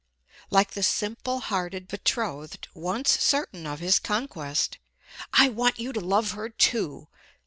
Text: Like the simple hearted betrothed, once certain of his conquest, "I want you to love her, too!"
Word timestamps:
Like 0.49 0.71
the 0.71 0.81
simple 0.81 1.41
hearted 1.41 1.87
betrothed, 1.87 2.67
once 2.73 3.11
certain 3.19 3.67
of 3.67 3.81
his 3.81 3.99
conquest, 3.99 4.79
"I 5.31 5.49
want 5.49 5.77
you 5.79 5.93
to 5.93 6.01
love 6.01 6.31
her, 6.31 6.49
too!" 6.49 7.07